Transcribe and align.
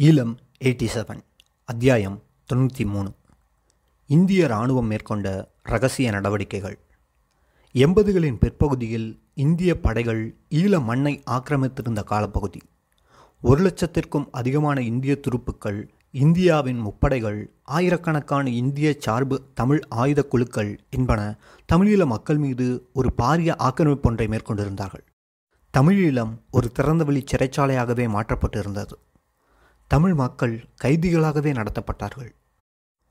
Eelam 0.00 0.36
eighty 0.64 0.86
seven 0.94 1.20
அத்தியாயம் 1.64 2.22
தொண்ணூற்றி 2.52 2.84
மூணு. 2.84 3.14
இந்திய 4.06 4.44
இராணுவம் 4.44 4.86
மேற்கொண்ட 4.86 5.50
ரகசிய 5.62 6.10
நடவடிக்கைகள். 6.10 6.78
எண்பதுகளின் 7.74 8.36
பிற்பகுதியில் 8.38 9.22
இந்திய 9.34 9.80
படைகள் 9.80 10.36
ஈழ 10.50 10.82
மண்ணை 10.82 11.22
ஆக்கிரமித்திருந்த 11.26 12.04
காலப்பகுதி. 12.04 12.60
ஒரு 13.40 13.62
லட்சத்திற்கும் 13.62 14.28
அதிகமான 14.30 14.80
இந்திய 14.80 15.20
துருப்புக்கள் 15.20 15.88
இந்தியாவின் 16.10 16.78
முப்படைகள் 16.78 17.52
ஆயிரக்கணக்கான 17.62 18.50
இந்திய 18.50 18.94
சார்பு 18.98 19.42
தமிழ் 19.54 19.80
ஆயுத 19.88 20.22
குழுக்கள் 20.22 20.78
என்பன 20.90 21.38
தமிழீழ 21.72 22.06
மக்கள் 22.06 22.38
மீது 22.38 22.88
ஒரு 22.92 23.12
பாரிய 23.16 23.56
ஆக்கிரமிப்பொன்றை 23.58 24.28
மேற்கொண்டிருந்தார்கள். 24.28 25.04
தமிழீழம் 25.78 26.38
ஒரு 26.50 26.72
திறந்தவெளி 26.78 27.24
சிறைச்சாலையாகவே 27.32 28.08
மாற்றப்பட்டிருந்தது. 28.08 28.92
தமிழ் 29.90 30.14
மக்கள் 30.14 30.54
கைதிகளாகவே 30.84 31.50
நடத்தப்பட்டார்கள். 31.58 32.30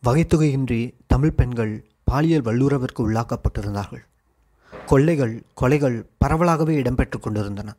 வகைத்தொகையின்றி 0.04 0.94
தமிழ் 1.08 1.32
பெண்கள் 1.32 1.72
பாலியல் 2.04 2.44
வல்லுறவிற்கு 2.44 3.02
உள்ளாக்கப்பட்டிருந்தார்கள். 3.06 4.04
கொள்ளைகள் 4.88 5.34
கொலைகள் 5.62 5.98
பரவலாகவே 6.26 6.76
இடம்பெற்று 6.82 7.20
கொண்டிருந்தன. 7.20 7.70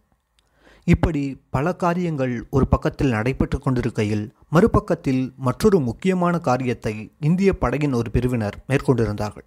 இப்படி 0.84 1.22
பல 1.50 1.74
காரியங்கள் 1.74 2.46
ஒரு 2.50 2.66
பக்கத்தில் 2.68 3.10
நடைபெற்று 3.10 3.58
கொண்டிருக்கையில் 3.58 4.32
மறுபக்கத்தில் 4.52 5.22
மற்றொரு 5.36 5.80
முக்கியமான 5.80 6.38
காரியத்தை 6.38 7.12
இந்திய 7.20 7.58
படையின் 7.58 7.92
ஒரு 7.92 8.10
பிரிவினர் 8.10 8.58
மேற்கொண்டிருந்தார்கள். 8.68 9.46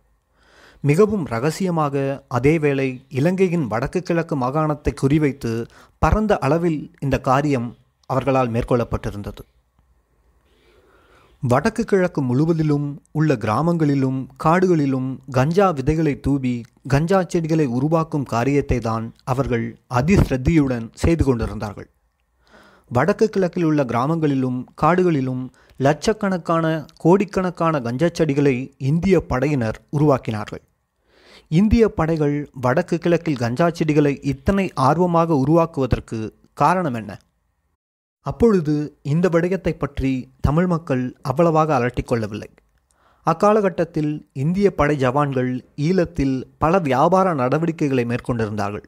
மிகவும் 0.81 1.25
ரகசியமாக 1.25 2.25
அதேவேளை 2.39 3.01
இலங்கையின் 3.09 3.67
வடக்கு 3.67 4.01
கிழக்கு 4.01 4.35
மாகாணத்தை 4.35 4.93
குறிவைத்து 5.01 5.65
பரந்த 5.99 6.37
அளவில் 6.37 6.81
இந்த 6.99 7.19
காரியம் 7.19 7.69
அவர்களால் 8.13 8.53
மேற்கொள்ளப்பட்டிருந்தது. 8.55 9.43
வடக்கு 11.43 11.83
கிழக்கு 11.83 12.21
முழுவதிலும் 12.21 12.87
உள்ள 13.19 13.31
கிராமங்களிலும் 13.43 14.19
காடுகளிலும் 14.43 15.07
கஞ்சா 15.37 15.67
விதைகளை 15.77 16.13
தூவி 16.25 16.53
கஞ்சா 16.93 17.19
செடிகளை 17.23 17.65
உருவாக்கும் 17.77 18.27
காரியத்தை 18.33 18.77
தான் 18.89 19.05
அவர்கள் 19.31 19.65
அதிசிரத்தியுடன் 19.99 20.85
செய்து 21.03 21.25
கொண்டிருந்தார்கள். 21.25 21.87
வடக்கு 22.91 23.25
கிழக்கில் 23.29 23.67
உள்ள 23.69 23.81
கிராமங்களிலும் 23.91 24.59
காடுகளிலும் 24.81 25.43
லட்சக்கணக்கான 25.79 26.65
கோடிக்கணக்கான 27.03 27.81
கஞ்சா 27.87 28.09
செடிகளை 28.19 28.55
இந்திய 28.89 29.17
படையினர் 29.31 29.79
உருவாக்கினார்கள். 29.97 30.63
இந்திய 31.59 31.83
படைகள் 31.99 32.35
வடக்கு 32.65 32.97
கிழக்கில் 32.97 33.41
கஞ்சா 33.43 33.69
செடிகளை 33.77 34.13
இத்தனை 34.33 34.65
ஆர்வமாக 34.87 35.37
உருவாக்குவதற்கு 35.43 36.19
காரணம் 36.63 36.97
என்ன? 37.01 37.11
அப்பொழுது 38.25 38.73
இந்த 39.11 39.25
விடயத்தை 39.29 39.73
பற்றி 39.73 40.11
தமிழ் 40.41 40.67
மக்கள் 40.67 41.03
அவ்வளவாக 41.21 41.73
அலட்டிக்கொள்ளவில்லை 41.79 42.49
அக்காலகட்டத்தில் 43.27 44.11
இந்திய 44.43 44.67
படை 44.71 44.95
ஜவான்கள் 45.03 45.49
ஈழத்தில் 45.87 46.35
பல 46.57 46.79
வியாபார 46.79 47.33
நடவடிக்கைகளை 47.33 48.03
மேற்கொண்டிருந்தார்கள். 48.05 48.85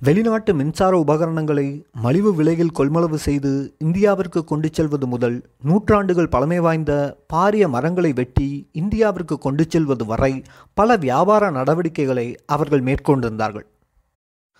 வெளிநாட்டு 0.00 0.52
மின்சார 0.54 0.92
உபகரணங்களை 0.98 1.66
மலிவு 2.04 2.30
விலையில் 2.34 2.74
கொள்மளவு 2.78 3.18
செய்து 3.26 3.52
இந்தியாவிற்கு 3.78 4.40
கொண்டு 4.44 4.68
செல்வது 4.72 5.06
முதல் 5.06 5.36
நூற்றாண்டுகள் 5.62 6.32
பழமை 6.34 6.60
வாய்ந்த 6.60 6.92
பாரிய 7.32 7.68
மரங்களை 7.68 8.12
வெட்டி 8.12 8.48
இந்தியாவிற்கு 8.72 9.38
கொண்டு 9.38 9.66
செல்வது 9.68 10.04
வரை 10.04 10.32
பல 10.74 10.96
வியாபார 10.96 11.50
நடவடிக்கைகளை 11.50 12.26
அவர்கள் 12.46 12.80
மேற்கொண்டிருந்தார்கள். 12.80 13.66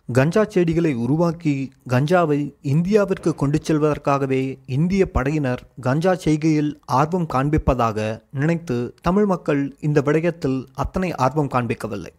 கஞ்சா 0.09 0.43
செடிகளை 0.45 0.91
உருவாக்கி 0.95 1.53
கஞ்சாவை 1.93 2.39
இந்தியாவிற்கு 2.73 3.31
கொண்டு 3.35 3.59
செல்வதற்காகவே 3.67 4.41
இந்திய 4.77 5.03
படையினர் 5.13 5.63
கஞ்சா 5.81 6.13
செய்கையில் 6.15 6.69
ஆர்வம் 6.99 7.29
காண்பிப்பதாக 7.35 7.99
நினைத்து 8.31 8.77
தமிழ் 9.03 9.25
மக்கள் 9.25 9.63
இந்த 9.81 10.01
விடயத்தில் 10.01 10.59
அத்தனை 10.75 11.11
ஆர்வம் 11.27 11.51
காண்பிக்கவில்லை. 11.55 12.13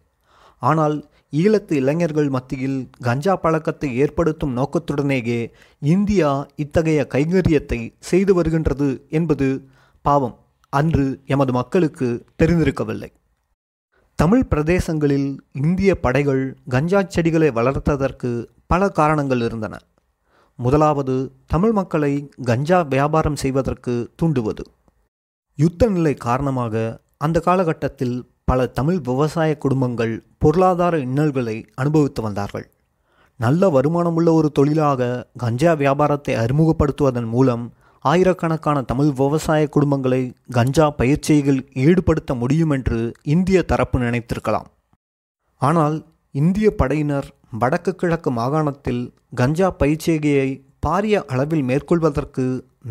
ஆனால் 0.62 0.96
ஈழத்து 1.32 1.74
இளைஞர்கள் 1.82 2.28
மத்தியில் 2.28 2.78
கஞ்சா 3.00 3.36
பழக்கத்தை 3.36 3.90
ஏற்படுத்தும் 3.98 4.56
நோக்கத்துடனேயே 4.56 5.40
இந்தியா 5.82 6.32
இத்தகைய 6.56 7.06
கைங்கரியத்தை 7.14 7.80
செய்து 8.10 8.34
வருகின்றது 8.34 8.88
என்பது 9.10 9.48
பாவம். 10.04 10.36
அன்று 10.72 11.06
எமது 11.26 11.52
மக்களுக்கு 11.52 12.08
தெரிந்திருக்கவில்லை. 12.42 13.10
தமிழ் 14.18 14.44
பிரதேசங்களில் 14.50 15.38
இந்திய 15.52 16.00
படைகள் 16.00 16.56
கஞ்சா 16.68 17.02
செடிகளை 17.02 17.48
வளர்த்ததற்கு 17.48 18.46
பல 18.66 18.88
காரணங்கள் 18.88 19.40
இருந்தன. 19.40 19.74
முதலாவது 20.58 21.32
தமிழ் 21.46 21.72
மக்களை 21.72 22.30
கஞ்சா 22.44 22.82
வியாபாரம் 22.82 23.36
செய்வதற்கு 23.36 24.12
தூண்டுவது. 24.22 24.64
யுத்த 25.54 25.86
நிலை 25.86 26.14
காரணமாக 26.14 27.02
அந்த 27.18 27.40
காலகட்டத்தில் 27.40 28.16
பல 28.44 28.66
தமிழ் 28.66 29.00
விவசாய 29.00 29.58
குடும்பங்கள் 29.58 30.14
பொருளாதார 30.38 30.98
இன்னல்களை 30.98 31.66
அனுபவித்து 31.74 32.22
வந்தார்கள். 32.22 32.66
நல்ல 33.36 33.68
வருமானமுள்ள 33.68 34.32
ஒரு 34.32 34.50
தொழிலாக 34.52 35.30
கஞ்சா 35.38 35.72
வியாபாரத்தை 35.72 36.34
அறிமுகப்படுத்துவதன் 36.34 37.28
மூலம் 37.28 37.72
ஆயிரக்கணக்கான 38.10 38.78
தமிழ் 38.90 39.10
விவசாய 39.20 39.62
குடும்பங்களை 39.74 40.20
கஞ்சா 40.56 40.86
பயிற்சியில் 41.00 41.60
ஈடுபடுத்த 41.84 42.34
முடியும் 42.42 42.72
என்று 42.76 42.98
இந்திய 43.34 43.58
தரப்பு 43.70 43.98
நினைத்திருக்கலாம். 43.98 44.68
ஆனால் 45.60 45.96
இந்திய 46.34 46.68
படையினர் 46.80 47.28
வடக்கு 47.62 47.92
கிழக்கு 47.94 48.30
மாகாணத்தில் 48.38 49.02
கஞ்சா 49.40 49.68
பயிற்சிகையை 49.82 50.48
பாரிய 50.86 51.16
அளவில் 51.34 51.64
மேற்கொள்வதற்கு 51.70 52.44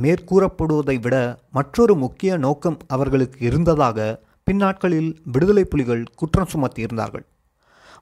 மேற்கூறப்படுவதை 0.03 0.97
விட 1.05 1.15
மற்றொரு 1.57 1.93
முக்கிய 1.95 2.31
நோக்கம் 2.45 2.79
அவர்களுக்கு 2.95 3.39
இருந்ததாக 3.49 4.07
பின்னாட்களில் 4.47 5.11
விடுதலை 5.33 5.65
புலிகள் 5.65 6.03
குற்றம் 6.15 6.51
சுமத்தியிருந்தார்கள். 6.53 7.25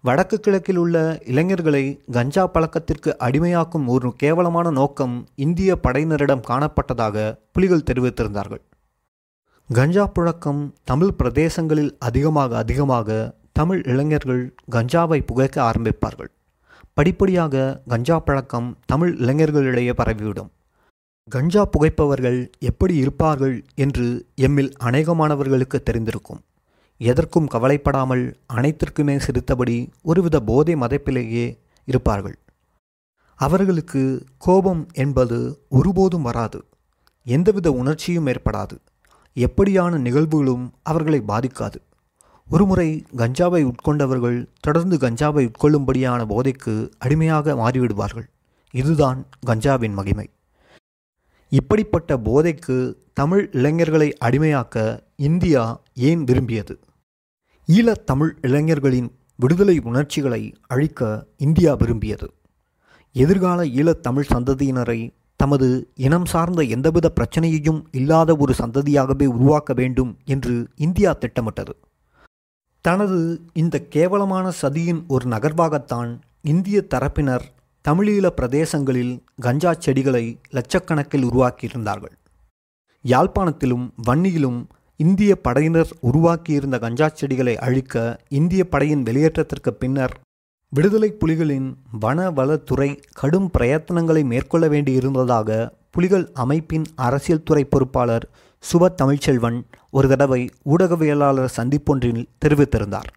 வடக்கு 0.06 0.40
கிழக்கில் 0.40 0.75
உள்ள 0.75 1.19
இளைஞர்களை 1.25 2.02
கஞ்சா 2.12 2.47
பழக்கத்திற்கு 2.47 3.16
அடிமையாக்கும் 3.19 3.86
ஒரு 3.86 4.14
கேவலமான 4.18 4.72
நோக்கம் 4.72 5.28
இந்திய 5.36 5.78
படையினரிடம் 5.84 6.44
காணப்பட்டதாக 6.47 7.38
புலிகள் 7.52 7.86
தெரிவித்திருந்தார்கள். 7.91 8.62
கஞ்சா 9.69 10.12
புழக்கம் 10.16 10.74
தமிழ் 10.84 11.14
பிரதேசங்களில் 11.24 11.91
அதிகமாக 12.00 12.58
அதிகமாக 12.58 13.36
தமிழ் 13.52 13.81
இளைஞர்கள் 13.86 14.56
கஞ்சாவை 14.72 15.19
புகைக்க 15.25 15.72
ஆரம்பிப்பார்கள். 15.72 16.31
படிப்படியாக 16.94 17.81
கஞ்சா 17.88 18.20
பழக்கம் 18.20 18.78
தமிழ் 18.85 19.14
இளைஞர்களிடையே 19.20 19.94
பரவிவிடும். 19.97 20.52
கஞ்சா 21.30 21.66
புகைப்பவர்கள் 21.66 22.52
எப்படி 22.59 22.96
இருப்பார்கள் 22.96 23.64
என்று 23.75 24.28
எம்மில் 24.41 24.74
அநேகமானவர்களுக்கு 24.84 25.80
தெரிந்திருக்கும். 25.90 26.41
எதற்கும் 27.03 27.47
கவலைப்படாமல் 27.47 28.24
அனைத்திற்குமே 28.53 29.16
சிரித்தபடி 29.18 29.78
ஒருவித 30.02 30.40
போதை 30.40 30.75
மதைப்பிலேயே 30.75 31.46
இருப்பார்கள். 31.86 32.38
அவர்களுக்கு 33.36 34.02
கோபம் 34.38 34.84
என்பது 34.94 35.38
ஒருபோதும் 35.69 36.22
வராது. 36.22 36.59
எந்தவித 37.25 37.72
உணர்ச்சியும் 37.72 38.28
ஏற்படாது. 38.28 38.75
எப்படியான 39.36 39.97
நிகழ்வுகளும் 39.97 40.64
அவர்களை 40.84 41.19
பாதிக்காது. 41.28 41.80
ஒருமுறை 42.50 42.90
கஞ்சாவை 43.18 43.62
உட்கொண்டவர்கள் 43.64 44.40
தொடர்ந்து 44.59 44.97
கஞ்சாவை 44.97 45.44
உட்கொள்ளும்படியான 45.44 46.25
போதைக்கு 46.25 46.91
அடிமையாக 47.00 47.53
மாறிவிடுவார்கள். 47.53 48.28
இதுதான் 48.72 49.20
கஞ்சாவின் 49.47 49.94
மகிமை. 49.94 50.28
இப்படிப்பட்ட 51.52 52.18
போதைக்கு 52.18 52.78
தமிழ் 53.14 53.50
இளைஞர்களை 53.52 54.09
அடிமையாக்க 54.25 55.00
இந்தியா 55.16 55.64
ஏன் 55.94 56.24
விரும்பியது? 56.24 56.75
ஈழத்தமிழ் 57.68 58.31
இளைஞர்களின் 58.41 59.12
விடுதலை 59.35 59.79
உணர்ச்சிகளை 59.84 60.56
அழிக்க 60.68 61.28
இந்தியா 61.38 61.74
விரும்பியது. 61.74 62.28
எதிர்கால 63.12 63.66
ஈழத்தமிழ் 63.66 64.29
சந்ததியினரை 64.34 65.13
தமது 65.35 65.91
இனம் 65.96 66.25
சார்ந்த 66.25 66.62
எந்தவித 66.62 67.13
பிரச்சனையையும் 67.16 67.84
இல்லாத 67.91 68.35
ஒரு 68.35 68.53
சந்ததியாகவே 68.58 69.26
உருவாக்க 69.26 69.73
வேண்டும் 69.73 70.17
என்று 70.26 70.67
இந்தியா 70.76 71.14
திட்டமிட்டது. 71.14 71.76
தனது 72.82 73.41
இந்த 73.53 73.79
கேவலமான 73.79 74.52
சதியின் 74.61 75.02
ஒரு 75.08 75.29
நகர்வாகத்தான் 75.29 76.20
இந்திய 76.41 76.85
தரப்பினர் 76.96 77.46
தமிழீழ 77.85 78.29
பிரதேசங்களில் 78.41 79.20
கஞ்சா 79.41 79.73
செடிகளை 79.73 80.40
லட்சக்கணக்கில் 80.52 81.28
உருவாக்கியிருந்தார்கள். 81.32 82.16
யாழ்ப்பாணத்திலும் 83.05 83.90
வன்னியிலும் 84.08 84.66
இந்திய 84.95 85.41
படையினர் 85.41 85.91
உருவாக்கியிருந்த 86.03 86.79
கஞ்சா 86.79 87.07
செடிகளை 87.07 87.55
அழிக்க 87.57 88.19
இந்திய 88.29 88.67
படையின் 88.69 89.03
வெளியேற்றத்திற்கு 89.03 89.72
பின்னர் 89.79 90.13
விடுதலை 90.69 91.16
புலிகளின் 91.19 91.73
வனவளத்துறை 92.01 92.99
கடும் 93.13 93.49
பிரயத்தனங்களை 93.59 94.23
மேற்கொள்ள 94.23 94.67
வேண்டியிருந்ததாக 94.67 95.72
புலிகள் 95.91 96.29
அமைப்பின் 96.34 96.85
அரசியல் 96.95 97.43
துறை 97.43 97.63
பொறுப்பாளர் 97.63 98.29
சுப 98.63 98.90
தமிழ்ச்செல்வன் 99.01 99.59
ஒரு 99.90 100.07
தடவை 100.07 100.49
ஊடகவியலாளர் 100.66 101.55
சந்திப்பொன்றில் 101.57 102.23
தெரிவித்திருந்தார். 102.45 103.09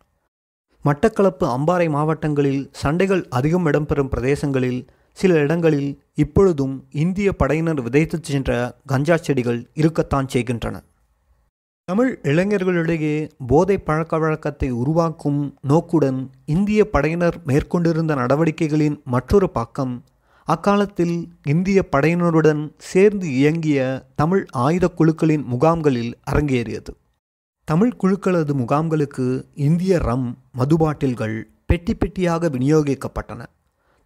மட்டக்களப்பு 0.84 1.46
அம்பாறை 1.56 1.90
மாவட்டங்களில் 1.90 2.68
சண்டைகள் 2.72 3.28
அதிகம் 3.28 3.66
இடம்பெறும் 3.66 4.12
பிரதேசங்களில் 4.16 4.86
சில 5.12 5.34
இடங்களில் 5.34 6.02
இப்பொழுதும் 6.14 6.74
இந்திய 6.90 7.36
படையினர் 7.36 7.82
விதைத்துச் 7.82 8.22
சென்ற 8.22 8.78
கஞ்சா 8.86 9.16
செடிகள் 9.16 9.70
இருக்கத்தான் 9.74 10.28
செய்கின்றன. 10.28 10.82
தமிழ் 11.88 12.18
இளைஞர்களிடையே 12.22 13.28
போதை 13.46 13.78
பழக்க 13.78 14.18
வழக்கத்தை 14.18 14.70
உருவாக்கும் 14.70 15.54
நோக்குடன் 15.60 16.18
இந்திய 16.44 16.90
படையினர் 16.90 17.36
மேற்கொண்டிருந்த 17.44 18.14
நடவடிக்கைகளின் 18.14 18.96
மற்றொரு 19.04 19.50
பக்கம் 19.50 19.92
அக்காலத்தில் 20.44 21.14
இந்திய 21.44 21.88
படையினருடன் 21.92 22.62
சேர்ந்து 22.76 23.28
இயங்கிய 23.34 24.04
தமிழ் 24.14 24.44
ஆயுத 24.50 24.88
குழுக்களின் 24.88 25.44
முகாம்களில் 25.44 26.12
அரங்கேறியது. 26.30 26.94
தமிழ் 27.68 27.94
குழுக்களது 28.04 28.54
முகாம்களுக்கு 28.54 29.44
இந்திய 29.54 29.98
ரம் 29.98 30.28
மதுபாட்டில்கள் 30.58 31.38
பெட்டி 31.66 31.94
பெட்டியாக 31.94 32.48
விநியோகிக்கப்பட்டன. 32.48 33.40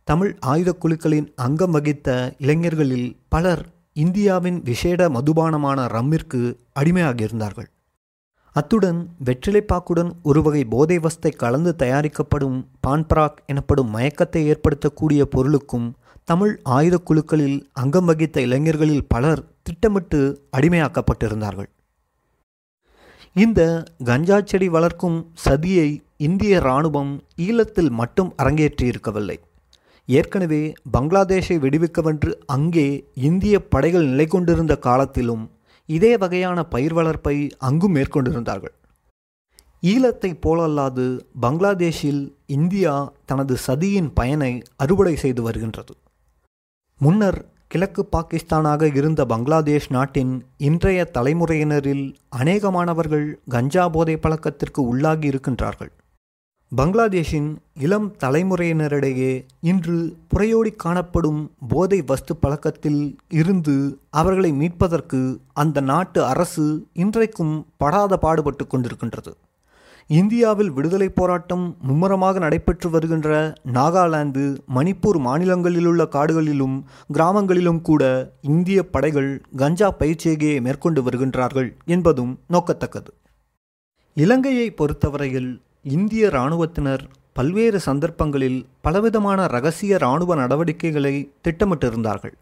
தமிழ் 0.09 0.37
ஆயுத 0.41 0.73
குழுக்களின் 0.73 1.32
அங்கம் 1.37 1.71
வகித்த 1.71 2.35
இளைஞர்களில் 2.38 3.11
பலர் 3.29 3.65
இந்தியாவின் 3.93 4.63
விசேட 4.63 5.09
மதுபானமான 5.09 5.87
ரம்மிற்கு 5.87 6.57
அடிமையாகியிருந்தார்கள். 6.81 7.69
அத்துடன் 8.53 9.09
வெற்றிலைப்பாக்குடன் 9.25 10.13
ஒரு 10.23 10.43
வகை 10.43 10.65
போதை 10.65 10.99
வஸ்தை 10.99 11.31
கலந்து 11.31 11.77
தயாரிக்கப்படும் 11.77 12.69
பான்பராக் 12.87 13.43
எனப்படும் 13.47 13.95
மயக்கத்தை 13.95 14.43
ஏற்படுத்தக்கூடிய 14.53 15.23
பொருளுக்கும் 15.23 15.97
தமிழ் 16.25 16.61
ஆயுத 16.63 16.99
குழுக்களில் 16.99 17.69
அங்கம் 17.73 18.05
வகித்த 18.05 18.41
இளைஞர்களில் 18.41 19.09
பலர் 19.09 19.45
திட்டமிட்டு 19.63 20.49
அடிமையாக்கப்பட்டிருந்தார்கள். 20.57 21.71
இந்த 23.35 23.85
கஞ்சா 24.05 24.41
செடி 24.45 24.69
வளர்க்கும் 24.69 25.33
சதியை 25.49 26.03
இந்திய 26.17 26.57
இராணுவம் 26.57 27.23
ஈழத்தில் 27.37 27.91
மட்டும் 27.91 28.35
அரங்கேற்றியிருக்கவில்லை. 28.39 29.39
ஏற்கனவே 30.06 30.73
பங்களாதேஷை 30.93 31.58
வெடிவிக்கவென்று 31.58 32.32
அங்கே 32.47 33.08
இந்திய 33.14 33.64
படைகள் 33.64 34.06
நிலை 34.06 34.26
கொண்டிருந்த 34.26 34.79
காலத்திலும் 34.79 35.50
இதே 35.87 36.17
வகையான 36.17 36.64
பயிர் 36.64 36.93
வளர்ப்பை 36.93 37.49
அங்கும் 37.58 37.94
மேற்கொண்டிருந்தார்கள். 37.94 38.75
ஈழத்தைப் 39.87 40.41
போலல்லாது 40.47 41.20
பங்களாதேஷில் 41.41 42.37
இந்தியா 42.47 43.12
தனது 43.25 43.56
சதியின் 43.67 44.11
பயனை 44.14 44.62
அறுவடை 44.76 45.17
செய்து 45.17 45.43
வருகின்றது. 45.43 45.94
முன்னர் 46.99 47.49
கிழக்கு 47.67 48.08
பாகிஸ்தானாக 48.12 48.96
இருந்த 48.96 49.25
பங்களாதேஷ் 49.25 49.91
நாட்டின் 49.91 50.44
இன்றைய 50.56 51.11
தலைமுறையினரில் 51.14 52.14
அநேகமானவர்கள் 52.37 53.35
கஞ்சா 53.49 53.88
போதை 53.88 54.17
பழக்கத்திற்கு 54.17 54.87
உள்ளாகி 54.87 55.29
இருக்கின்றார்கள். 55.29 55.91
பங்களாதேஷின் 56.76 57.56
இளம் 57.75 58.17
தலைமுறையினரிடையே 58.19 59.46
இன்று 59.61 60.17
புறையோடி 60.34 60.76
காணப்படும் 60.76 61.50
போதை 61.69 62.02
வஸ்து 62.02 62.37
பழக்கத்தில் 62.37 63.19
இருந்து 63.31 63.99
அவர்களை 64.11 64.52
மீட்பதற்கு 64.52 65.40
அந்த 65.52 65.81
நாட்டு 65.81 66.25
அரசு 66.25 66.87
இன்றைக்கும் 66.93 67.67
படாத 67.76 68.17
பாடுபட்டு 68.17 68.67
கொண்டிருக்கின்றது. 68.67 69.32
இந்தியாவில் 70.06 70.70
விடுதலை 70.70 71.08
போராட்டம் 71.08 71.76
மும்முரமாக 71.81 72.38
நடைபெற்று 72.38 72.90
வருகின்ற 72.90 73.55
நாகாலாந்து 73.72 74.44
மணிப்பூர் 74.75 75.19
மாநிலங்களிலுள்ள 75.19 76.08
காடுகளிலும் 76.08 76.76
கிராமங்களிலும் 77.12 77.81
கூட 77.81 78.32
இந்திய 78.40 78.87
படைகள் 78.87 79.43
கஞ்சா 79.56 79.90
பயிற்சியை 79.90 80.61
மேற்கொண்டு 80.61 81.02
வருகின்றார்கள் 81.02 81.72
என்பதும் 81.87 82.38
நோக்கத்தக்கது. 82.49 83.12
இலங்கையை 84.14 84.70
பொறுத்தவரையில் 84.70 85.61
இந்திய 85.82 86.29
இராணுவத்தினர் 86.29 87.09
பல்வேறு 87.32 87.81
சந்தர்ப்பங்களில் 87.81 88.67
பலவிதமான 88.81 89.47
ரகசிய 89.47 89.94
இராணுவ 89.94 90.35
நடவடிக்கைகளை 90.35 91.32
திட்டமிட்டிருந்தார்கள். 91.49 92.32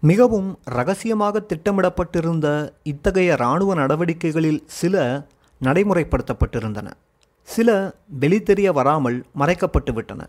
மிகவும் 0.00 0.58
ரகசியமாக 0.64 1.40
திட்டமிடப்பட்டிருந்த 1.40 2.72
இத்தகைய 2.82 3.32
இராணுவ 3.32 3.74
நடவடிக்கைகளில் 3.74 4.62
சில 4.66 5.26
நடைமுறைப்படுத்தப்பட்டிருந்தன. 5.64 6.90
சில 7.42 7.96
வெளித்தெரிய 8.20 8.72
வராமல் 8.72 9.24
மறைக்கப்பட்டுவிட்டன. 9.38 10.22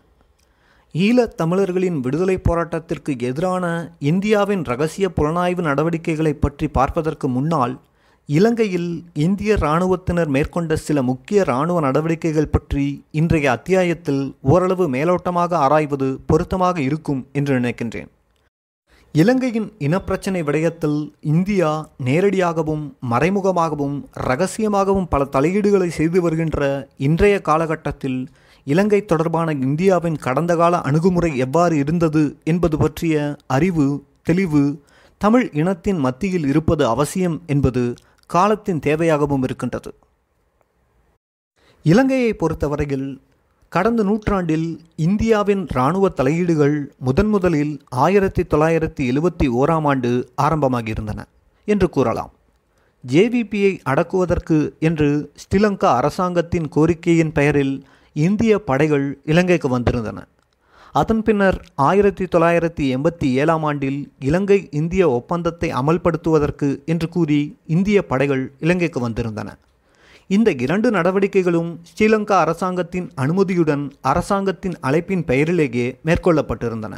ஈழத் 0.92 1.36
தமிழர்களின் 1.36 2.00
விடுதலை 2.00 2.38
போராட்டத்திற்கு 2.38 3.20
எதிரான 3.20 3.94
இந்தியாவின் 3.98 4.64
ரகசிய 4.64 5.12
புலனாய்வு 5.16 5.60
நடவடிக்கைகளை 5.60 6.32
பற்றி 6.32 6.68
பார்ப்பதற்கு 6.68 7.28
முன்னால் 7.28 7.80
இலங்கையில் 8.28 8.88
இந்திய 9.14 9.56
இராணுவத்தினர் 9.60 10.28
மேற்கொண்ட 10.28 10.76
சில 10.76 11.02
முக்கிய 11.02 11.42
இராணுவ 11.42 11.80
நடவடிக்கைகள் 11.80 12.50
பற்றி 12.50 13.04
இன்றைய 13.10 13.50
அத்தியாயத்தில் 13.50 14.20
ஓரளவு 14.42 14.90
மேலோட்டமாக 14.90 15.52
ஆராய்வது 15.56 16.08
பொருத்தமாக 16.26 16.80
இருக்கும் 16.80 17.26
என்று 17.32 17.60
நினைக்கின்றேன். 17.60 18.08
இலங்கையின் 19.14 19.68
இனப்பிரச்சினை 19.78 20.42
விடயத்தில் 20.44 20.98
இந்தியா 21.20 21.70
நேரடியாகவும் 22.04 22.84
மறைமுகமாகவும் 23.10 23.96
இரகசியமாகவும் 24.16 25.08
பல 25.08 25.24
தலையீடுகளை 25.24 25.88
செய்து 25.88 26.20
வருகின்ற 26.20 26.60
இன்றைய 26.98 27.38
காலகட்டத்தில் 27.40 28.20
இலங்கை 28.66 29.04
தொடர்பான 29.04 29.52
இந்தியாவின் 29.52 30.18
கடந்த 30.18 30.56
கால 30.56 30.80
அணுகுமுறை 30.80 31.38
எவ்வாறு 31.38 31.76
இருந்தது 31.76 32.24
என்பது 32.44 32.76
பற்றிய 32.76 33.36
அறிவு 33.46 33.88
தெளிவு 34.22 34.62
தமிழ் 35.20 35.46
இனத்தின் 35.52 35.98
மத்தியில் 35.98 36.46
இருப்பது 36.46 36.86
அவசியம் 36.86 37.42
என்பது 37.46 37.82
காலத்தின் 38.34 38.82
தேவையாகவும் 38.86 39.44
இருக்கின்றது. 39.48 39.90
இலங்கையை 41.82 42.32
பொறுத்தவரையில் 42.34 43.08
கடந்த 43.74 44.02
நூற்றாண்டில் 44.02 44.68
இந்தியாவின் 44.96 45.62
இராணுவ 45.70 46.08
தலையீடுகள் 46.08 46.76
முதன் 46.98 47.30
முதலில் 47.34 47.74
ஆயிரத்தி 48.04 48.42
தொள்ளாயிரத்தி 48.42 49.04
எழுபத்தி 49.12 49.46
ஓராம் 49.60 49.86
ஆண்டு 49.86 50.10
ஆரம்பமாகியிருந்தன 50.42 51.20
என்று 51.64 51.88
கூறலாம். 51.90 52.32
ஜேவிபியை 53.12 53.72
அடக்குவதற்கு 53.82 54.58
என்று 54.80 55.08
ஸ்ரீலங்கா 55.42 55.90
அரசாங்கத்தின் 56.00 56.68
கோரிக்கையின் 56.68 57.32
பெயரில் 57.32 57.74
இந்திய 58.26 58.52
படைகள் 58.70 59.06
இலங்கைக்கு 59.24 59.68
வந்திருந்தன. 59.78 60.18
அதன் 60.94 61.22
பின்னர் 61.22 61.56
ஆயிரத்தி 61.74 62.24
தொள்ளாயிரத்தி 62.24 62.84
எண்பத்தி 62.96 63.26
ஏழாம் 63.30 63.64
ஆண்டில் 63.64 63.98
இலங்கை 64.18 64.68
இந்திய 64.70 65.10
ஒப்பந்தத்தை 65.10 65.68
அமல்படுத்துவதற்கு 65.70 66.68
என்று 66.84 67.08
கூறி 67.08 67.56
இந்திய 67.66 68.06
படைகள் 68.06 68.44
இலங்கைக்கு 68.58 69.00
வந்திருந்தன. 69.08 69.48
இந்த 70.30 70.50
இரண்டு 70.58 70.90
நடவடிக்கைகளும் 70.90 71.70
ஸ்ரீலங்கா 71.90 72.38
அரசாங்கத்தின் 72.38 73.10
அனுமதியுடன் 73.14 73.84
அரசாங்கத்தின் 74.00 74.76
அழைப்பின் 74.80 75.24
பெயரிலேயே 75.24 75.86
மேற்கொள்ளப்பட்டிருந்தன. 76.04 76.94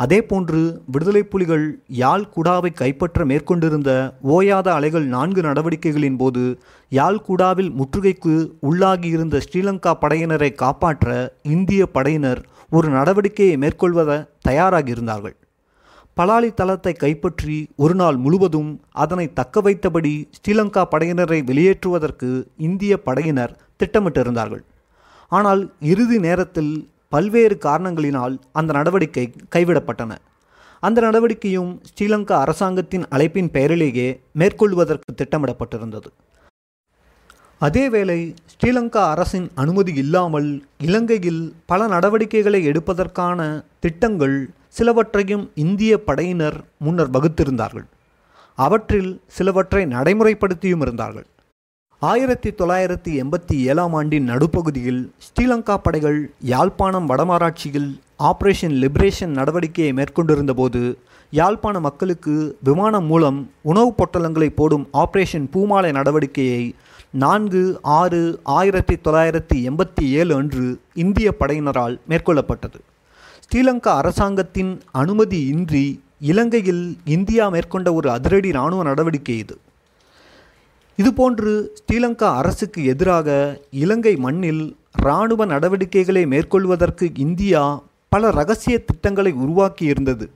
அதேபோன்று 0.00 0.60
விடுதலை 0.86 1.22
புலிகள் 1.22 1.66
யாழ் 1.86 2.30
குடாவை 2.36 2.70
கைப்பற்ற 2.74 3.24
மேற்கொண்டிருந்த 3.24 3.90
ஓயாத 4.22 4.68
அலைகள் 4.74 5.06
நான்கு 5.06 5.42
நடவடிக்கைகளின் 5.42 6.16
போது 6.16 6.58
யாழ் 6.88 7.20
குடாவில் 7.28 7.70
முற்றுகைக்கு 7.70 8.34
உள்ளாகியிருந்த 8.62 9.40
ஸ்ரீலங்கா 9.46 9.92
படையினரை 10.00 10.54
காப்பாற்ற 10.54 11.08
இந்திய 11.42 11.86
படையினர் 11.86 12.42
ஒரு 12.70 12.88
நடவடிக்கையை 12.88 13.56
மேற்கொள்வத 13.64 14.12
தயாராகியிருந்தார்கள் 14.48 15.36
பலாலி 16.16 16.50
தளத்தை 16.54 16.92
கைப்பற்றி 16.92 17.56
ஒரு 17.76 17.94
நாள் 17.94 18.16
முழுவதும் 18.16 18.68
அதனை 19.02 19.32
தக்க 19.32 19.60
வைத்தபடி 19.60 20.12
ஸ்ரீலங்கா 20.36 20.82
படையினரை 20.92 21.38
வெளியேற்றுவதற்கு 21.48 22.28
இந்திய 22.56 22.96
படையினர் 23.02 23.54
திட்டமிட்டிருந்தார்கள். 23.80 24.62
ஆனால் 25.32 25.62
இறுதி 25.92 26.18
நேரத்தில் 26.18 26.72
பல்வேறு 27.08 27.56
காரணங்களினால் 27.66 28.36
அந்த 28.52 28.70
நடவடிக்கை 28.72 29.24
கைவிடப்பட்டன. 29.56 30.12
அந்த 30.82 31.00
நடவடிக்கையும் 31.00 31.72
ஸ்ரீலங்கா 31.90 32.36
அரசாங்கத்தின் 32.44 33.06
அழைப்பின் 33.10 33.50
பெயரிலேயே 33.56 34.08
மேற்கொள்வதற்கு 34.32 35.12
திட்டமிடப்பட்டிருந்தது. 35.20 36.08
அதேவேளை 37.60 38.34
ஸ்ரீலங்கா 38.52 39.02
அரசின் 39.10 39.50
அனுமதி 39.54 39.92
இல்லாமல் 39.94 40.62
இலங்கையில் 40.78 41.54
பல 41.66 41.86
நடவடிக்கைகளை 41.86 42.64
எடுப்பதற்கான 42.64 43.62
திட்டங்கள் 43.80 44.50
சிலவற்றையும் 44.78 45.50
இந்திய 45.54 45.98
படையினர் 45.98 46.64
முன்னர் 46.78 47.10
வகுத்திருந்தார்கள். 47.10 47.86
அவற்றில் 48.58 49.20
சிலவற்றை 49.26 49.86
நடைமுறைப்படுத்தியும் 49.86 50.80
இருந்தார்கள். 50.80 51.26
ஆயிரத்தி 52.02 52.50
தொள்ளாயிரத்தி 52.50 53.10
எண்பத்தி 53.22 53.56
ஏழாம் 53.56 53.92
ஆண்டின் 53.92 54.24
நடுப்பகுதியில் 54.24 55.12
ஸ்ரீலங்கா 55.18 55.76
படைகள் 55.76 56.30
யாழ்ப்பாணம் 56.44 57.08
வடமராட்சியில் 57.08 57.90
ஆபரேஷன் 58.18 58.74
லிபரேஷன் 58.82 59.34
நடவடிக்கையை 59.38 59.92
மேற்கொண்டிருந்தபோது 59.92 60.98
யாழ்ப்பாண 61.30 61.80
மக்களுக்கு 61.80 62.56
விமானம் 62.62 63.06
மூலம் 63.06 63.50
உணவுப் 63.62 63.96
பொட்டலங்களை 64.02 64.48
போடும் 64.54 64.88
ஆபரேஷன் 64.92 65.46
பூமாலை 65.52 65.92
நடவடிக்கையை 65.92 66.74
நான்கு 67.22 67.78
ஆறு 67.82 68.40
ஆயிரத்தி 68.42 68.94
தொள்ளாயிரத்தி 68.94 69.54
எண்பத்தி 69.54 70.02
ஏழு 70.02 70.34
அன்று 70.34 70.78
இந்திய 70.94 71.34
படையினரால் 71.40 71.98
மேற்கொள்ளப்பட்டது. 72.08 72.78
ஸ்ரீலங்கா 73.44 73.92
அரசாங்கத்தின் 74.00 74.80
அனுமதி 74.92 75.46
இன்றி 75.46 76.02
இலங்கையில் 76.20 76.96
இந்தியா 77.04 77.48
மேற்கொண்ட 77.48 77.94
ஒரு 77.94 78.10
அதிரடி 78.10 78.48
இராணுவ 78.48 78.82
நடவடிக்கை 78.82 79.38
இது. 79.38 79.58
இதுபோன்று 80.98 81.66
ஸ்ரீலங்கா 81.80 82.30
அரசுக்கு 82.36 82.84
எதிராக 82.84 83.60
இலங்கை 83.70 84.16
மண்ணில் 84.16 84.76
இராணுவ 85.02 85.44
நடவடிக்கைகளை 85.44 86.26
மேற்கொள்வதற்கு 86.26 87.10
இந்தியா 87.14 87.82
பல 88.08 88.30
ரகசிய 88.30 88.78
திட்டங்களை 88.78 89.34
உருவாக்கியிருந்தது. 89.34 90.26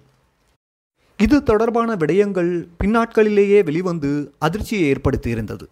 இது 1.18 1.42
தொடர்பான 1.42 1.94
விடயங்கள் 1.94 2.52
பின்னாட்களிலேயே 2.85 3.64
வெளிவந்து 3.64 4.32
அதிர்ச்சியை 4.38 4.92
ஏற்படுத்தியிருந்தது. 4.92 5.66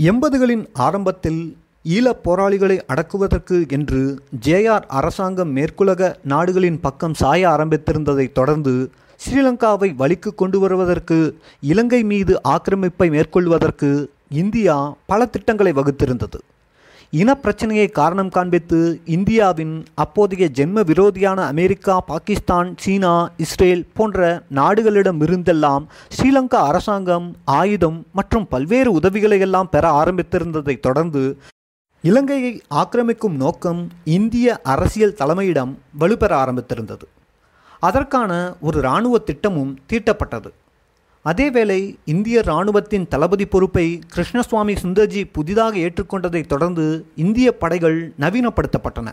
எண்பதுகளின் 0.00 0.62
ஆரம்பத்தில் 0.78 1.40
ஈழப் 1.84 2.22
போராளிகளை 2.22 2.76
அடக்குவதற்கு 2.86 3.66
என்று 3.68 4.00
ஜேஆர் 4.44 4.86
அரசாங்கம் 4.88 5.56
மேற்குலக 5.56 6.14
நாடுகளின் 6.22 6.80
பக்கம் 6.80 7.14
சாய 7.14 7.48
ஆரம்பித்திருந்ததை 7.48 8.32
தொடர்ந்து 8.32 8.74
ஸ்ரீலங்காவை 9.20 9.94
வழிக்கு 9.94 10.34
கொண்டு 10.34 10.58
வருவதற்கு 10.58 11.18
இலங்கை 11.62 12.02
மீது 12.02 12.40
ஆக்கிரமிப்பை 12.48 13.08
மேற்கொள்வதற்கு 13.10 13.90
இந்தியா 14.34 14.76
பல 15.06 15.26
திட்டங்களை 15.26 15.72
வகுத்திருந்தது. 15.72 16.40
இனப்பிரச்சனையை 17.12 17.90
காரணம் 17.90 18.28
காண்பித்து 18.28 19.00
இந்தியாவின் 19.04 19.72
அப்போதைய 19.94 20.48
ஜென்ம 20.54 20.82
விரோதியான 20.82 21.38
அமெரிக்கா 21.46 22.00
பாகிஸ்தான் 22.00 22.68
சீனா 22.76 23.30
இஸ்ரேல் 23.36 23.82
போன்ற 23.94 24.42
நாடுகளிடமிருந்தெல்லாம் 24.54 25.84
ஸ்ரீலங்கா 26.16 26.60
அரசாங்கம் 26.70 27.26
ஆயுதம் 27.44 28.06
மற்றும் 28.12 28.46
பல்வேறு 28.48 28.92
உதவிகளை 28.92 29.40
எல்லாம் 29.40 29.68
பெற 29.68 30.04
ஆரம்பித்திருந்ததை 30.04 30.80
தொடர்ந்து 30.80 31.36
இலங்கையை 32.04 32.62
ஆக்கிரமிக்கும் 32.74 33.36
நோக்கம் 33.36 33.90
இந்திய 34.04 34.60
அரசியல் 34.62 35.18
தலைமையிடம் 35.18 35.72
வலுப்பெற 36.00 36.32
ஆரம்பித்திருந்தது. 36.44 37.06
அதற்கான 37.82 38.32
ஒரு 38.60 38.78
இராணுவ 38.78 39.18
திட்டமும் 39.18 39.78
தீட்டப்பட்டது. 39.92 40.50
அதேவேளை 41.24 41.96
இந்திய 42.04 42.42
இராணுவத்தின் 42.44 43.08
தளபதி 43.08 43.46
பொறுப்பை 43.46 44.00
கிருஷ்ணசுவாமி 44.14 44.74
சுந்தர்ஜி 44.82 45.28
புதிதாக 45.32 45.76
ஏற்றுக்கொண்டதைத் 45.76 46.46
தொடர்ந்து 46.46 47.06
இந்திய 47.16 47.56
படைகள் 47.56 48.12
நவீனப்படுத்தப்பட்டன. 48.20 49.12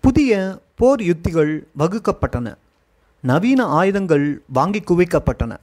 புதிய 0.00 0.60
போர் 0.74 1.00
யுத்திகள் 1.00 1.60
வகுக்கப்பட்டன. 1.78 2.54
நவீன 3.20 3.64
ஆயுதங்கள் 3.64 4.42
வாங்கி 4.52 4.80
குவிக்கப்பட்டன. 4.80 5.56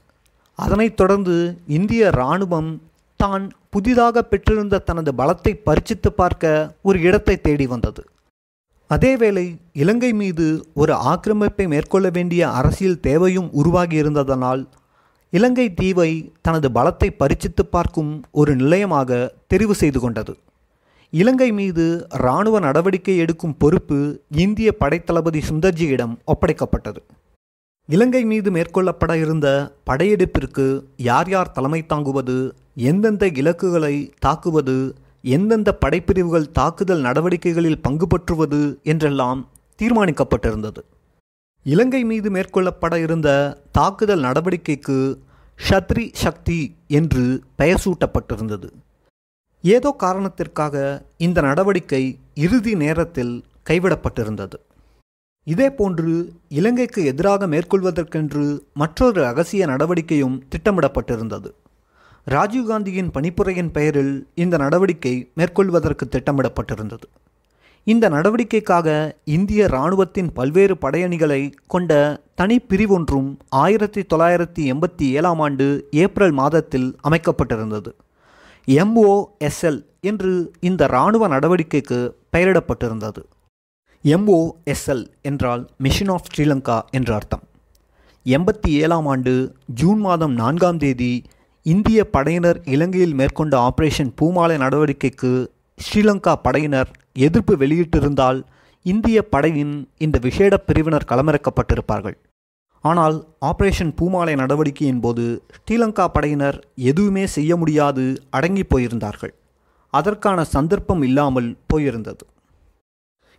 அதனைத் 0.55 0.98
தொடர்ந்து 0.98 1.58
இந்திய 1.67 2.08
இராணுவம் 2.08 2.81
தான் 3.15 3.51
புதிதாக 3.69 4.22
பெற்றிருந்த 4.22 4.79
தனது 4.79 5.12
பலத்தை 5.17 5.53
பரிச்சித்து 5.65 6.10
பார்க்க 6.15 6.74
ஒரு 6.81 7.01
இடத்தை 7.01 7.41
தேடி 7.41 7.67
வந்தது. 7.67 8.03
அதேவேளை 8.89 9.55
இலங்கை 9.74 10.13
மீது 10.13 10.67
ஒரு 10.74 10.93
ஆக்கிரமிப்பை 10.93 11.67
மேற்கொள்ள 11.67 12.10
வேண்டிய 12.10 12.50
அரசியல் 12.50 13.00
தேவையும் 13.00 13.50
உருவாகியிருந்ததனால் 13.53 14.65
இலங்கை 15.33 15.74
தீவை 15.74 16.33
தனது 16.41 16.67
பலத்தை 16.69 17.07
பரிச்சித்து 17.19 17.63
பார்க்கும் 17.71 18.24
ஒரு 18.31 18.55
நிலையமாக 18.55 19.09
தெரிவு 19.48 19.71
செய்து 19.71 20.00
கொண்டது. 20.00 20.33
இலங்கை 21.09 21.51
மீது 21.51 22.07
இராணுவ 22.09 22.59
நடவடிக்கை 22.59 23.17
எடுக்கும் 23.17 23.57
பொறுப்பு 23.57 23.98
இந்திய 24.36 24.69
படைத்தளபதி 24.79 25.41
சுந்தர்ஜியிடம் 25.50 26.15
ஒப்படைக்கப்பட்டது. 26.25 27.01
இலங்கை 27.89 28.24
மீது 28.25 28.50
மேற்கொள்ளப்பட 28.51 29.13
இருந்த 29.15 29.48
படையெடுப்பிற்கு 29.86 30.83
யார் 30.95 31.29
யார் 31.29 31.51
தலைமை 31.51 31.86
தாங்குவது 31.86 32.38
எந்தெந்த 32.89 33.27
இலக்குகளை 33.27 33.95
தாக்குவது 34.19 34.77
எந்தெந்த 35.21 35.69
படைப்பிரிவுகள் 35.86 36.51
தாக்குதல் 36.51 37.01
நடவடிக்கைகளில் 37.01 37.81
பங்கு 37.81 38.07
பற்றுவது 38.07 38.62
என்றெல்லாம் 38.83 39.48
தீர்மானிக்கப்பட்டிருந்தது. 39.79 40.81
இலங்கை 41.66 42.04
மீது 42.04 42.32
மேற்கொள்ளப்பட 42.32 42.96
இருந்த 42.96 43.30
தாக்குதல் 43.72 44.24
நடவடிக்கைக்கு 44.24 45.18
ஷத்ரி 45.70 46.10
சக்தி 46.13 46.75
என்று 46.88 47.44
பெயர் 47.56 47.82
சூட்டப்பட்டிருந்தது. 47.86 48.70
ஏதோ 49.62 49.96
காரணத்திற்காக 49.98 51.06
இந்த 51.18 51.42
நடவடிக்கை 51.42 52.20
இறுதி 52.36 52.75
நேரத்தில் 52.75 53.44
கைவிடப்பட்டிருந்தது. 53.70 54.58
இதேபோன்று 55.44 56.34
இலங்கைக்கு 56.50 57.06
எதிராக 57.06 57.48
மேற்கொள்வதற்கென்று 57.48 58.60
மற்றொரு 58.74 59.22
ரகசிய 59.22 59.66
நடவடிக்கையும் 59.66 60.44
திட்டமிடப்பட்டிருந்தது. 60.50 61.51
ராஜீவ்காந்தியின் 62.28 63.13
பணிப்புரையின் 63.13 63.72
பெயரில் 63.72 64.28
இந்த 64.36 64.58
நடவடிக்கை 64.58 65.32
மேற்கொள்வதற்கு 65.36 66.08
திட்டமிடப்பட்டிருந்தது. 66.12 67.08
இந்த 67.83 68.09
நடவடிக்கைக்காக 68.09 69.17
இந்திய 69.24 69.65
இராணுவத்தின் 69.65 70.29
பல்வேறு 70.33 70.77
படையணிகளை 70.81 71.51
கொண்ட 71.67 72.21
தனிப்பிரிவொன்றும் 72.38 73.38
ஆயிரத்தி 73.50 74.01
தொள்ளாயிரத்தி 74.01 74.63
எண்பத்தி 74.74 75.05
ஏழாம் 75.09 75.39
ஆண்டு 75.39 75.88
ஏப்ரல் 75.91 76.31
மாதத்தில் 76.31 76.95
அமைக்கப்பட்டிருந்தது. 77.09 77.91
எம்ஓஎஸ்எல் 78.67 79.86
என்று 80.01 80.53
இந்த 80.59 80.86
இராணுவ 80.86 81.27
நடவடிக்கைக்கு 81.27 82.00
பெயரிடப்பட்டிருந்தது. 82.38 83.21
எம்ஓஎஸ்எல் 84.03 85.05
என்றால் 85.21 85.69
மிஷன் 85.77 86.07
ஆஃப் 86.07 86.29
ஸ்ரீலங்கா 86.36 86.81
என்று 86.91 87.13
அர்த்தம். 87.13 87.43
எண்பத்தி 88.25 88.67
ஏழாம் 88.67 89.05
ஆண்டு 89.05 89.55
ஜூன் 89.65 90.00
மாதம் 90.00 90.33
நான்காம் 90.33 90.77
தேதி 90.77 91.24
இந்திய 91.62 92.09
படையினர் 92.09 92.62
இலங்கையில் 92.65 93.13
மேற்கொண்ட 93.13 93.57
ஆபரேஷன் 93.57 94.12
பூமாலை 94.15 94.57
நடவடிக்கைக்கு 94.57 95.48
ஸ்ரீலங்கா 95.79 96.36
படையினர் 96.41 96.89
எதிர்ப்பு 97.26 97.54
வெளியிட்டிருந்தால் 97.64 98.40
இந்திய 98.86 99.20
படையின் 99.34 99.76
இந்த 100.06 100.18
விசேட 100.26 100.54
பிரிவினர் 100.68 101.10
களமிறக்கப்பட்டிருப்பார்கள். 101.12 102.18
ஆனால் 102.84 103.18
ஆபரேஷன் 103.50 103.94
பூமாலை 104.00 104.34
நடவடிக்கையின் 104.42 105.02
போது 105.06 105.26
ஸ்ரீலங்கா 105.56 106.06
படையினர் 106.16 106.58
எதுவுமே 106.90 107.24
செய்ய 107.36 107.52
முடியாது 107.62 108.04
அடங்கி 108.38 108.64
போயிருந்தார்கள். 108.74 109.34
அதற்கான 109.94 110.40
சந்தர்ப்பம் 110.56 111.04
இல்லாமல் 111.08 111.50
போயிருந்தது. 111.72 112.24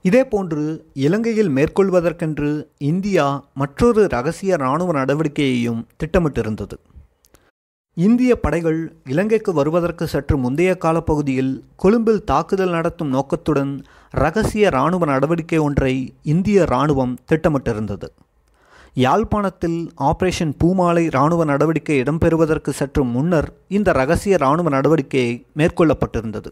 இதேபோன்று 0.04 0.62
இலங்கையில் 1.06 1.50
மேற்கொள்வதற்கென்று 1.56 2.50
இந்தியா 2.90 3.26
மற்றொரு 3.62 4.02
ரகசிய 4.14 4.58
இராணுவ 4.62 4.92
நடவடிக்கையையும் 4.98 5.82
திட்டமிட்டிருந்தது. 6.00 6.76
இந்திய 7.96 8.32
படைகள் 8.36 8.80
இலங்கைக்கு 9.04 9.52
வருவதற்கு 9.52 10.04
சற்று 10.06 10.36
முந்தைய 10.38 10.76
காலப்பகுதியில் 10.76 11.50
கொழும்பில் 11.76 12.24
தாக்குதல் 12.24 12.70
நடத்தும் 12.70 13.08
நோக்கத்துடன் 13.08 13.72
ரகசிய 14.14 14.68
இராணுவ 14.68 15.04
நடவடிக்கை 15.04 15.58
ஒன்றை 15.58 15.94
இந்திய 16.22 16.62
இராணுவம் 16.62 17.14
திட்டமிட்டிருந்தது. 17.30 18.08
யாழ்ப்பாணத்தில் 18.96 19.80
ஆபரேஷன் 20.00 20.54
பூமாலை 20.58 21.04
இராணுவ 21.04 21.44
நடவடிக்கை 21.44 21.96
இடம்பெறுவதற்கு 22.02 22.70
சற்று 22.70 23.04
முன்னர் 23.04 23.48
இந்த 23.68 23.92
ரகசிய 23.92 24.38
இராணுவ 24.40 24.68
நடவடிக்கை 24.68 25.26
மேற்கொள்ளப்பட்டிருந்தது. 25.56 26.50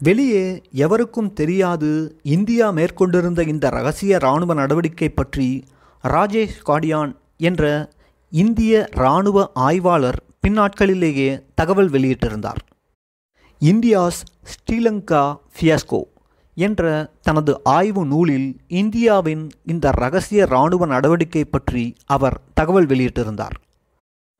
வெளியே 0.00 0.44
எவருக்கும் 0.84 1.32
தெரியாது 1.32 1.90
இந்தியா 2.36 2.70
மேற்கொண்டிருந்த 2.70 3.42
இந்த 3.42 3.68
ரகசிய 3.70 4.16
இராணுவ 4.16 4.54
நடவடிக்கை 4.54 5.08
பற்றி 5.08 5.48
ராஜேஷ் 6.04 6.58
காடியான் 6.66 7.12
என்ற 7.40 7.62
இந்திய 8.40 8.88
இராணுவ 8.92 9.38
ஆய்வாளர் 9.54 10.16
பின்னாட்களிலேயே 10.42 11.28
தகவல் 11.54 11.90
வெளியிட்டிருந்தார். 11.90 12.62
இந்தியாஸ் 13.60 14.20
ஸ்ரீலங்கா 14.52 15.20
ஃபியாஸ்கோ 15.54 16.00
என்ற 16.54 17.10
தனது 17.22 17.52
ஆய்வு 17.64 18.02
நூலில் 18.06 18.48
இந்தியாவின் 18.68 19.44
இந்த 19.64 19.90
ரகசிய 19.90 20.46
இராணுவ 20.46 20.86
நடவடிக்கை 20.86 21.44
பற்றி 21.44 21.84
அவர் 22.06 22.40
தகவல் 22.54 22.86
வெளியிட்டிருந்தார். 22.86 23.56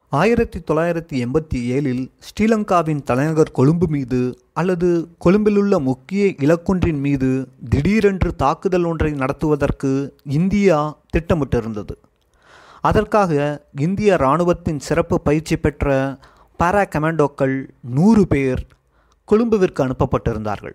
ஆயிரத்தி 0.09 0.59
தொள்ளாயிரத்தி 0.59 1.17
எண்பத்தி 1.25 1.61
ஏழில் 1.77 2.05
ஸ்ரீலங்காவின் 2.27 3.03
தலைநகர் 3.03 3.51
கொழும்பு 3.51 3.87
மீது 3.87 4.21
அல்லது 4.53 4.91
கொழும்பிலுள்ள 5.25 5.79
முக்கிய 5.79 6.25
இலக்கொன்றின் 6.27 7.01
மீது 7.07 7.31
திடீரென்று 7.71 8.33
தாக்குதல் 8.37 8.85
ஒன்றை 8.85 9.13
நடத்துவதற்கு 9.13 9.93
இந்தியா 10.25 11.01
திட்டமிட்டிருந்தது. 11.17 11.97
அதற்காக 12.87 13.33
இந்திய 13.85 14.17
இராணுவத்தின் 14.21 14.81
சிறப்பு 14.87 15.17
பயிற்சி 15.27 15.57
பெற்ற 15.57 15.93
பாரா 16.61 16.83
கமாண்டோக்கள் 16.95 17.55
நூறு 17.97 18.23
பேர் 18.33 18.63
கொழும்புவிற்கு 19.29 19.81
அனுப்பப்பட்டிருந்தார்கள். 19.85 20.75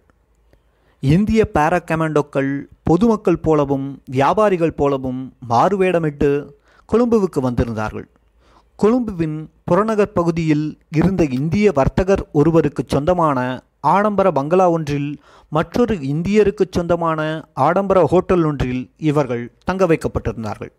இந்திய 1.04 1.42
பாரா 1.58 1.80
கமாண்டோக்கள் 1.90 2.50
பொதுமக்கள் 2.90 3.44
போலவும் 3.48 3.86
வியாபாரிகள் 4.18 4.78
போலவும் 4.82 5.22
மாறுவேடமிட்டு 5.50 6.32
கொழும்புவுக்கு 6.90 7.42
வந்திருந்தார்கள். 7.48 8.08
கொழும்புவின் 8.80 9.38
புறநகர் 9.70 10.16
பகுதியில் 10.20 10.68
இருந்த 11.00 11.24
இந்திய 11.40 11.72
வர்த்தகர் 11.80 12.24
ஒருவருக்கு 12.32 12.84
சொந்தமான 12.88 13.40
ஆடம்பர 13.96 14.28
பங்களா 14.40 14.68
ஒன்றில் 14.76 15.10
மற்றொரு 15.58 15.96
இந்தியருக்கு 16.14 16.66
சொந்தமான 16.78 17.22
ஆடம்பர 17.68 18.00
ஹோட்டல் 18.14 18.46
ஒன்றில் 18.52 18.84
இவர்கள் 19.10 19.46
தங்க 19.66 19.86
வைக்கப்பட்டிருந்தார்கள். 19.86 20.74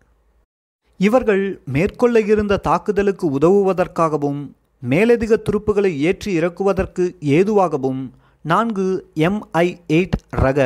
இவர்கள் 1.05 1.43
மேற்கொள்ள 1.75 2.19
இருந்த 2.31 2.55
தாக்குதலுக்கு 2.67 3.25
உதவுவதற்காகவும் 3.37 4.41
மேலதிக 4.83 5.33
துருப்புகளை 5.47 5.91
ஏற்றி 6.09 6.31
இறக்குவதற்கு 6.39 7.03
ஏதுவாகவும் 7.37 8.01
நான்கு 8.45 8.85
எம்ஐ 9.27 9.67
எயிட் 9.97 10.17
ரக 10.43 10.59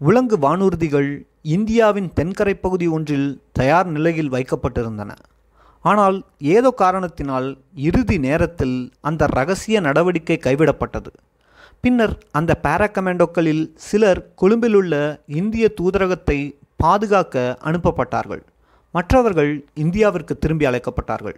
உலங்கு 0.00 0.36
வானூர்திகள் 0.36 1.10
இந்தியாவின் 1.56 2.08
தென்கரை 2.18 2.54
பகுதி 2.60 2.86
ஒன்றில் 2.88 3.28
தயார் 3.52 3.88
நிலையில் 3.96 4.32
வைக்கப்பட்டிருந்தன. 4.34 5.10
ஆனால் 5.84 6.16
ஏதோ 6.56 6.70
காரணத்தினால் 6.82 7.48
இறுதி 7.88 8.16
நேரத்தில் 8.18 8.78
அந்த 9.00 9.28
ரகசிய 9.38 9.80
நடவடிக்கை 9.80 10.38
கைவிடப்பட்டது. 10.46 11.10
பின்னர் 11.84 12.16
அந்த 12.38 12.52
பாராகமாண்டோக்களில் 12.62 13.64
சிலர் 13.86 14.22
கொழும்பிலுள்ள 14.42 14.94
இந்திய 15.40 15.64
தூதரகத்தை 15.80 16.38
பாதுகாக்க 16.76 17.58
அனுப்பப்பட்டார்கள். 17.64 18.42
மற்றவர்கள் 18.96 19.52
இந்தியாவிற்கு 19.84 20.34
திரும்பி 20.42 20.66
அழைக்கப்பட்டார்கள். 20.70 21.36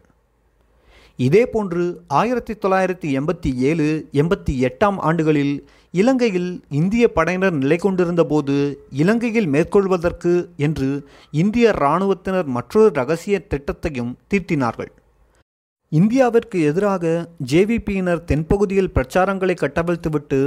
இதேபோன்று 1.27 1.85
ஆயிரத்தி 2.21 2.55
தொள்ளாயிரத்தி 2.55 3.09
எண்பத்தி 3.19 3.51
ஏழு 3.69 3.87
எண்பத்தி 4.21 4.55
எட்டாம் 4.69 4.99
ஆண்டுகளில் 5.09 5.55
இலங்கையில் 6.01 6.51
இந்திய 6.81 7.05
படையினர் 7.19 7.55
நிலை 7.63 7.79
கொண்டிருந்த 7.85 8.25
போது 8.33 8.57
இலங்கையில் 9.03 9.49
மேற்கொள்வதற்கு 9.55 10.35
என்று 10.67 10.89
இந்திய 11.43 11.73
இராணுவத்தினர் 11.77 12.49
மற்றொரு 12.57 12.91
ரகசிய 13.01 13.39
திட்டத்தையும் 13.51 14.13
தீட்டினார்கள். 14.31 14.93
இந்தியாவிற்கு 15.93 16.59
எதிராக 16.61 17.05
ஜேவிபியினர் 17.47 18.23
தென்பகுதியில் 18.25 18.93
பிரச்சாரங்களை 18.95 19.55
கட்டவிழ்த்துவிட்டு 19.61 20.39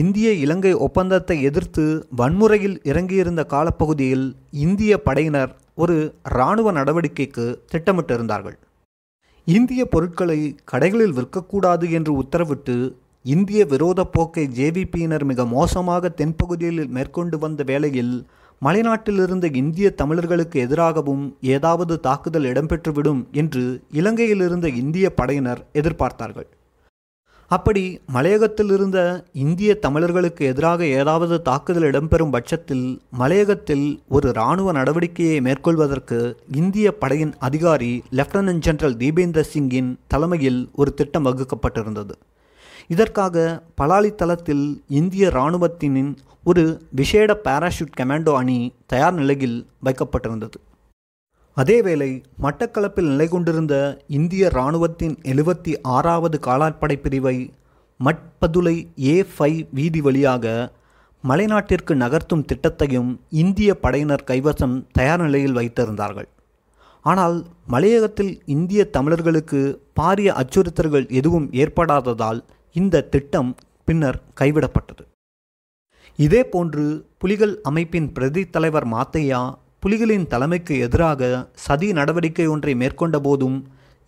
இந்திய 0.00 0.32
இலங்கை 0.32 0.72
ஒப்பந்தத்தை 0.86 1.42
எதிர்த்து 1.42 1.84
வன்முறையில் 2.16 2.76
இறங்கியிருந்த 2.82 3.44
காலப்பகுதியில் 3.44 4.26
இந்திய 4.50 4.98
படையினர் 4.98 5.52
ஒரு 5.74 5.96
இராணுவ 6.22 6.72
நடவடிக்கைக்கு 6.72 7.46
திட்டமிட்டிருந்தார்கள். 7.72 8.56
இந்திய 9.46 9.84
பொருட்களை 9.84 10.38
கடைகளில் 10.72 11.16
விற்கக்கூடாது 11.16 11.90
என்று 11.90 12.12
உத்தரவிட்டு 12.22 12.76
இந்திய 13.24 13.60
விரோத 13.64 14.00
போக்கை 14.04 14.46
ஜேவிபியினர் 14.58 15.24
மிக 15.24 15.44
மோசமாக 15.46 16.08
தென்பகுதியில் 16.08 16.88
மேற்கொண்டு 16.88 17.38
வந்த 17.38 17.62
வேளையில் 17.62 18.14
மலைநாட்டிலிருந்த 18.62 19.46
இந்திய 19.54 19.86
தமிழர்களுக்கு 19.90 20.60
எதிராகவும் 20.60 21.24
ஏதாவது 21.40 21.94
தாக்குதல் 22.00 22.44
இடம்பெற்றுவிடும் 22.44 23.22
என்று 23.32 23.64
இலங்கையில் 23.90 24.40
இருந்த 24.40 24.68
இந்திய 24.82 25.06
படையினர் 25.14 25.62
எதிர்பார்த்தார்கள். 25.72 26.48
அப்படி 27.50 27.82
மலையகத்தில் 28.12 28.70
இருந்த 28.70 28.98
இந்திய 29.32 29.70
தமிழர்களுக்கு 29.74 30.42
எதிராக 30.46 30.86
ஏதாவது 31.00 31.42
தாக்குதல் 31.42 31.86
இடம்பெறும் 31.90 32.30
பட்சத்தில் 32.30 32.86
மலையகத்தில் 33.18 33.86
ஒரு 34.08 34.28
இராணுவ 34.28 34.72
நடவடிக்கையை 34.72 35.38
மேற்கொள்வதற்கு 35.40 36.18
இந்திய 36.52 36.94
படையின் 37.02 37.34
அதிகாரி 37.38 37.92
லெப்டினன்ட் 38.12 38.64
ஜெனரல் 38.68 38.96
தீபேந்தர் 38.96 39.50
சிங்கின் 39.52 39.98
தலைமையில் 40.06 40.70
ஒரு 40.74 40.94
திட்டம் 40.94 41.26
வகுக்கப்பட்டிருந்தது. 41.26 42.16
இதற்காக 42.88 43.62
பலாலி 43.80 44.14
தளத்தில் 44.14 44.64
இந்திய 45.00 45.28
இராணுவத்தினின் 45.28 46.12
ஒரு 46.50 46.62
விசேட 46.98 47.40
பாராஷூட் 47.44 47.98
கமாண்டோ 47.98 48.32
அணி 48.38 48.56
தயார் 48.92 49.14
நிலையில் 49.18 49.58
வைக்கப்பட்டிருந்தது. 49.86 50.58
அதேவேளை 51.56 52.08
மட்டக்களப்பில் 52.44 53.08
நிலை 53.12 53.26
கொண்டிருந்த 53.28 53.74
இந்திய 54.18 54.50
இராணுவத்தின் 54.54 55.14
எழுபத்தி 55.32 55.72
ஆறாவது 55.96 56.38
காலாட்படை 56.46 56.96
பிரிவை 57.04 57.36
மட்பதுளை 58.00 58.76
ஏ 59.12 59.14
ஃபைவ் 59.32 59.60
வீதி 59.78 60.00
வழியாக 60.00 60.72
மலைநாட்டிற்கு 61.24 61.94
நகர்த்தும் 62.02 62.44
திட்டத்தையும் 62.50 63.10
இந்திய 63.42 63.70
படையினர் 63.84 64.26
கைவசம் 64.30 64.76
தயார் 64.98 65.24
நிலையில் 65.26 65.56
வைத்திருந்தார்கள். 65.60 66.28
ஆனால் 67.04 67.38
மலையகத்தில் 67.74 68.34
இந்திய 68.56 68.84
தமிழர்களுக்கு 68.96 69.62
பாரிய 70.00 70.28
அச்சுறுத்தல்கள் 70.42 71.08
எதுவும் 71.20 71.48
ஏற்படாததால் 71.62 72.42
இந்த 72.72 73.04
திட்டம் 73.14 73.50
பின்னர் 73.88 74.22
கைவிடப்பட்டது. 74.40 75.02
இதேபோன்று 76.18 76.84
புலிகள் 77.18 77.60
அமைப்பின் 77.62 78.12
பிரதி 78.12 78.42
தலைவர் 78.50 78.86
மாத்தையா 78.88 79.40
புலிகளின் 79.82 80.26
தலைமைக்கு 80.26 80.74
எதிராக 80.78 81.22
சதி 81.54 81.88
நடவடிக்கை 81.92 82.46
ஒன்றை 82.46 82.74
மேற்கொண்ட 82.74 83.16
போதும் 83.20 83.56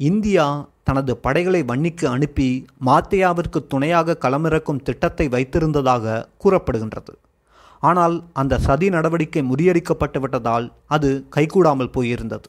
இந்தியா 0.01 0.45
தனது 0.85 1.17
படைகளை 1.17 1.61
வன்னிக்கு 1.63 2.07
அனுப்பி 2.07 2.49
மாத்தையாவிற்கு 2.87 3.61
துணையாக 3.69 4.19
களமிறக்கும் 4.21 4.83
திட்டத்தை 4.83 5.27
வைத்திருந்ததாக 5.29 6.25
கூறப்படுகின்றது. 6.45 7.15
ஆனால் 7.83 8.17
அந்த 8.33 8.59
சதி 8.59 8.89
நடவடிக்கை 8.89 9.43
முறியடிக்கப்பட்டு 9.43 10.21
விட்டதால் 10.21 10.73
அது 10.87 11.11
கைகூடாமல் 11.37 11.95
போயிருந்தது. 11.97 12.49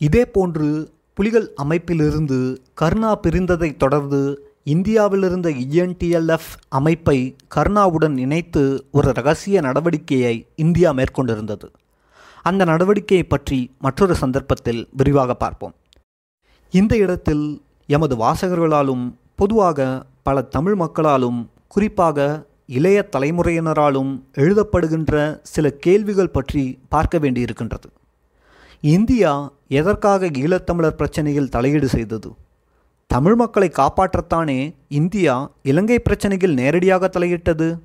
இதேபோன்று 0.00 0.70
புலிகள் 1.14 1.48
அமைப்பிலிருந்து 1.62 2.38
கருணா 2.74 3.12
பிரிந்ததைத் 3.22 3.76
தொடர்ந்து 3.76 4.22
இந்தியாவிலிருந்த 4.64 5.50
இஎன்டிஎல்எஃப் 5.50 6.50
அமைப்பை 6.68 7.36
கருணாவுடன் 7.54 8.18
இணைத்து 8.18 8.86
ஒரு 8.92 9.12
ரகசிய 9.12 9.60
நடவடிக்கையை 9.60 10.46
இந்தியா 10.56 10.92
மேற்கொண்டிருந்தது. 10.92 11.64
அந்த 12.42 12.64
நடவடிக்கையை 12.64 13.22
பற்றி 13.22 13.70
மற்றொரு 13.78 14.14
சந்தர்ப்பத்தில் 14.14 14.88
விரிவாக 14.92 15.34
பார்ப்போம். 15.34 15.74
இந்த 16.70 16.96
இடத்தில் 16.96 17.62
எமது 17.86 18.16
வாசகர்களாலும் 18.16 19.14
பொதுவாக 19.34 20.06
பல 20.22 20.42
தமிழ் 20.42 20.74
மக்களாலும் 20.74 21.50
குறிப்பாக 21.68 22.46
இளைய 22.66 23.08
தலைமுறையினராலும் 23.16 24.22
எழுதப்படுகின்ற 24.34 25.38
சில 25.42 25.70
கேள்விகள் 25.70 26.30
பற்றி 26.30 26.78
பார்க்க 26.88 27.18
வேண்டியிருக்கின்றது. 27.18 27.88
இந்தியா 28.80 29.52
எதற்காக 29.68 30.26
ஈழத்தமிழர் 30.26 30.98
பிரச்சனையில் 30.98 31.48
தலையீடு 31.48 31.88
செய்தது? 31.88 32.34
தமிழ் 33.12 33.34
மக்களை 33.34 33.70
காப்பாற்றத்தானே 33.74 34.74
இந்தியா 34.88 35.50
இலங்கை 35.62 36.02
பிரச்சனையில் 36.04 36.52
நேரடியாக 36.52 37.08
தலையிட்டது? 37.08 37.78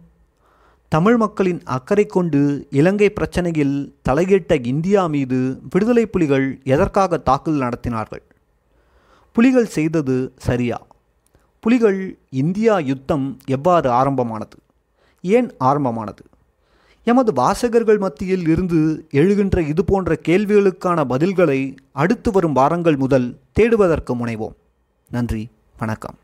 தமிழ் 0.90 1.18
மக்களின் 1.18 1.63
அக்கறை 1.63 2.06
கொண்டு 2.06 2.68
இலங்கை 2.72 3.13
பிரச்சனையில் 3.16 3.94
தலையிட்ட 4.10 4.66
இந்தியா 4.66 5.08
மீது 5.08 5.60
விடுதலை 5.70 6.06
புலிகள் 6.06 6.62
எதற்காக 6.63 7.18
தாக்குதல் 7.18 7.63
நடத்தினார்கள்? 7.68 8.24
புலிகள் 9.32 9.66
செய்தது 9.66 10.34
சரியா? 10.38 10.88
புலிகள் 11.60 12.00
இந்தியா 12.30 12.80
யுத்தம் 12.80 13.38
எவ்வாறு 13.46 13.90
ஆரம்பமானது? 13.92 14.58
ஏன் 15.22 15.50
ஆரம்பமானது? 15.58 16.24
எமது 17.04 17.34
வாசகர்கள் 17.34 17.98
மத்தியில் 17.98 18.48
இருந்து 18.48 19.08
எழுகின்ற 19.12 19.68
இது 19.68 19.86
போன்ற 19.86 20.20
கேள்விகளுக்கான 20.28 21.06
பதில்களை 21.10 21.60
அடுத்து 21.92 22.32
வரும் 22.32 22.54
வாரங்கள் 22.54 22.96
முதல் 22.96 23.38
தேடுவதற்கு 23.60 24.16
முனைவோம். 24.16 24.58
நன்றி 25.10 25.50
வணக்கம். 25.78 26.17